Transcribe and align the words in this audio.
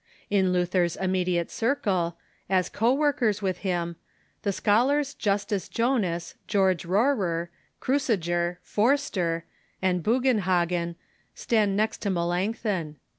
In 0.31 0.51
Luther's 0.51 0.95
immediate 0.95 1.51
circle, 1.51 2.17
as 2.49 2.69
co 2.69 2.91
workers 2.91 3.43
with 3.43 3.59
him, 3.59 3.97
the 4.41 4.51
scholars 4.51 5.13
Justus 5.13 5.69
Jonas, 5.69 6.33
George 6.47 6.85
Rorer, 6.87 7.49
Cruciger, 7.79 8.57
Forster, 8.63 9.45
and 9.79 10.01
Bugenhagen 10.01 10.95
stand 11.35 11.77
next 11.77 11.99
to 12.01 12.09
Melanch 12.09 12.55
thon. 12.57 12.95